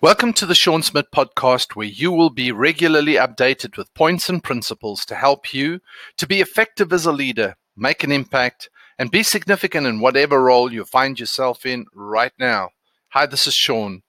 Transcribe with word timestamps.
Welcome 0.00 0.32
to 0.34 0.46
the 0.46 0.54
Sean 0.54 0.84
Smith 0.84 1.06
podcast, 1.12 1.74
where 1.74 1.84
you 1.84 2.12
will 2.12 2.30
be 2.30 2.52
regularly 2.52 3.14
updated 3.14 3.76
with 3.76 3.92
points 3.94 4.28
and 4.28 4.40
principles 4.40 5.04
to 5.06 5.16
help 5.16 5.52
you 5.52 5.80
to 6.18 6.26
be 6.28 6.40
effective 6.40 6.92
as 6.92 7.04
a 7.04 7.10
leader, 7.10 7.56
make 7.76 8.04
an 8.04 8.12
impact, 8.12 8.70
and 8.96 9.10
be 9.10 9.24
significant 9.24 9.88
in 9.88 9.98
whatever 9.98 10.40
role 10.40 10.72
you 10.72 10.84
find 10.84 11.18
yourself 11.18 11.66
in 11.66 11.86
right 11.92 12.30
now. 12.38 12.68
Hi, 13.08 13.26
this 13.26 13.48
is 13.48 13.54
Sean. 13.54 14.02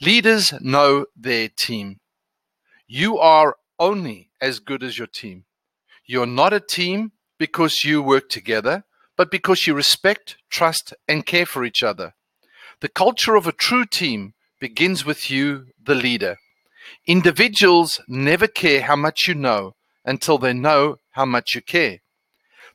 Leaders 0.00 0.52
know 0.60 1.06
their 1.14 1.48
team. 1.48 2.00
You 2.88 3.16
are 3.16 3.54
only 3.78 4.32
as 4.40 4.58
good 4.58 4.82
as 4.82 4.98
your 4.98 5.06
team. 5.06 5.44
You're 6.04 6.26
not 6.26 6.52
a 6.52 6.58
team 6.58 7.12
because 7.38 7.84
you 7.84 8.02
work 8.02 8.28
together, 8.28 8.82
but 9.16 9.30
because 9.30 9.64
you 9.64 9.74
respect, 9.74 10.38
trust, 10.50 10.92
and 11.06 11.24
care 11.24 11.46
for 11.46 11.64
each 11.64 11.84
other. 11.84 12.14
The 12.80 12.88
culture 12.88 13.36
of 13.36 13.46
a 13.46 13.52
true 13.52 13.84
team 13.84 14.34
begins 14.64 15.04
with 15.04 15.30
you, 15.30 15.66
the 15.84 15.94
leader. 15.94 16.38
Individuals 17.06 18.00
never 18.08 18.46
care 18.46 18.80
how 18.80 18.96
much 18.96 19.28
you 19.28 19.34
know 19.34 19.74
until 20.06 20.38
they 20.38 20.54
know 20.54 20.96
how 21.10 21.26
much 21.26 21.54
you 21.54 21.60
care. 21.60 21.98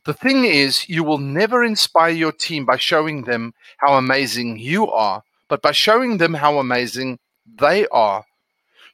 The 0.04 0.14
thing 0.14 0.44
is, 0.44 0.88
you 0.88 1.02
will 1.02 1.18
never 1.18 1.64
inspire 1.64 2.12
your 2.12 2.30
team 2.30 2.64
by 2.64 2.76
showing 2.76 3.24
them 3.24 3.54
how 3.78 3.94
amazing 3.94 4.60
you 4.60 4.86
are, 4.86 5.24
but 5.48 5.62
by 5.62 5.72
showing 5.72 6.18
them 6.18 6.34
how 6.34 6.60
amazing 6.60 7.18
they 7.44 7.88
are. 7.88 8.24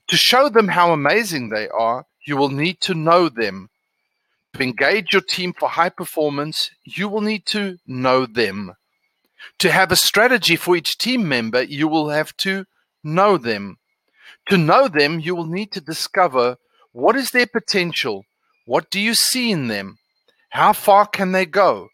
To 0.09 0.17
show 0.17 0.49
them 0.49 0.69
how 0.69 0.95
amazing 0.95 1.51
they 1.51 1.69
are, 1.69 2.07
you 2.27 2.39
will 2.39 2.49
need 2.49 2.81
to 2.81 2.95
know 2.95 3.29
them. 3.29 3.69
To 4.55 4.63
engage 4.63 5.13
your 5.13 5.21
team 5.21 5.53
for 5.53 5.69
high 5.69 5.91
performance, 5.91 6.71
you 6.83 7.11
will 7.11 7.21
need 7.21 7.45
to 7.57 7.77
know 7.87 8.25
them. 8.25 8.73
To 9.59 9.71
have 9.71 9.93
a 9.93 9.97
strategy 9.97 10.57
for 10.57 10.75
each 10.77 10.97
team 10.97 11.29
member, 11.29 11.63
you 11.63 11.89
will 11.89 12.09
have 12.09 12.35
to 12.39 12.65
know 13.07 13.39
them. 13.39 13.79
To 14.51 14.59
know 14.59 14.89
them, 14.89 15.21
you 15.21 15.35
will 15.35 15.47
need 15.47 15.73
to 15.73 15.81
discover 15.81 16.57
what 16.93 17.17
is 17.17 17.31
their 17.31 17.47
potential, 17.47 18.25
what 18.67 18.91
do 18.91 19.01
you 19.01 19.15
see 19.15 19.51
in 19.51 19.69
them, 19.69 19.97
how 20.51 20.73
far 20.73 21.07
can 21.07 21.33
they 21.33 21.47
go, 21.47 21.89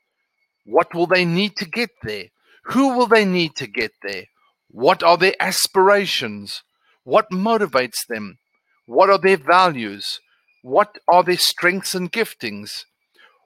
what 0.65 0.95
will 0.95 1.07
they 1.07 1.25
need 1.25 1.57
to 1.57 1.67
get 1.67 1.91
there, 2.03 2.27
who 2.65 2.97
will 2.97 3.07
they 3.07 3.25
need 3.25 3.57
to 3.57 3.67
get 3.67 3.93
there, 4.03 4.25
what 4.69 5.03
are 5.03 5.17
their 5.17 5.35
aspirations, 5.41 6.63
what 7.05 7.31
motivates 7.31 8.07
them, 8.09 8.39
what 8.87 9.11
are 9.11 9.19
their 9.19 9.37
values, 9.37 10.21
what 10.63 10.99
are 11.09 11.25
their 11.25 11.37
strengths 11.37 11.95
and 11.95 12.13
giftings, 12.13 12.85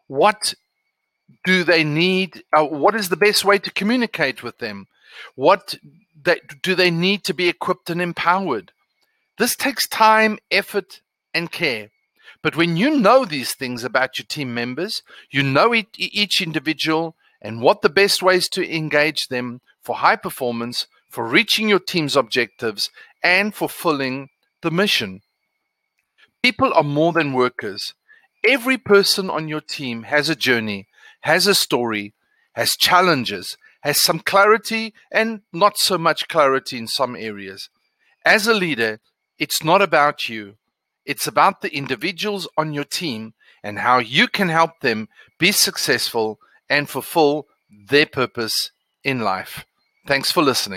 what 0.06 0.54
do 1.46 1.62
they 1.62 1.84
need, 1.84 2.42
uh, 2.52 2.64
what 2.64 2.96
is 2.96 3.08
the 3.08 3.16
best 3.16 3.44
way 3.44 3.58
to 3.58 3.70
communicate 3.72 4.42
with 4.42 4.58
them, 4.58 4.86
what 5.36 5.76
do 6.62 6.74
they 6.74 6.90
need 6.90 7.22
to 7.24 7.32
be 7.32 7.48
equipped 7.48 7.88
and 7.88 8.02
empowered? 8.02 8.72
This 9.38 9.54
takes 9.54 9.86
time, 9.86 10.38
effort, 10.50 11.00
and 11.32 11.50
care. 11.50 11.90
But 12.42 12.56
when 12.56 12.76
you 12.76 12.98
know 12.98 13.24
these 13.24 13.54
things 13.54 13.84
about 13.84 14.18
your 14.18 14.26
team 14.26 14.52
members, 14.52 15.02
you 15.30 15.42
know 15.42 15.72
each 15.96 16.42
individual 16.42 17.14
and 17.40 17.62
what 17.62 17.80
the 17.80 17.88
best 17.88 18.22
ways 18.22 18.48
to 18.50 18.76
engage 18.76 19.28
them 19.28 19.60
for 19.82 19.96
high 19.96 20.16
performance, 20.16 20.88
for 21.08 21.24
reaching 21.26 21.68
your 21.68 21.78
team's 21.78 22.16
objectives, 22.16 22.90
and 23.22 23.54
fulfilling 23.54 24.28
the 24.62 24.70
mission. 24.70 25.20
People 26.42 26.72
are 26.74 26.82
more 26.82 27.12
than 27.12 27.32
workers. 27.32 27.94
Every 28.46 28.78
person 28.78 29.28
on 29.28 29.48
your 29.48 29.60
team 29.60 30.04
has 30.04 30.28
a 30.28 30.36
journey, 30.36 30.86
has 31.22 31.46
a 31.46 31.54
story, 31.54 32.14
has 32.54 32.76
challenges, 32.76 33.56
has 33.82 33.98
some 33.98 34.20
clarity 34.20 34.94
and 35.12 35.40
not 35.52 35.78
so 35.78 35.98
much 35.98 36.28
clarity 36.28 36.78
in 36.78 36.86
some 36.86 37.16
areas. 37.16 37.68
As 38.24 38.46
a 38.46 38.54
leader, 38.54 39.00
it's 39.38 39.62
not 39.62 39.82
about 39.82 40.28
you. 40.28 40.56
It's 41.04 41.26
about 41.26 41.60
the 41.60 41.74
individuals 41.74 42.48
on 42.56 42.72
your 42.72 42.84
team 42.84 43.34
and 43.62 43.78
how 43.78 43.98
you 43.98 44.28
can 44.28 44.48
help 44.48 44.80
them 44.80 45.08
be 45.38 45.52
successful 45.52 46.38
and 46.68 46.88
fulfill 46.88 47.46
their 47.88 48.06
purpose 48.06 48.70
in 49.04 49.20
life. 49.20 49.64
Thanks 50.06 50.32
for 50.32 50.42
listening. 50.42 50.74